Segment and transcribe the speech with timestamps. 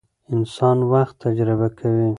[0.33, 2.07] انسان وخت تجربه کوي.